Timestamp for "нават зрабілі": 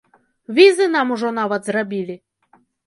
1.41-2.15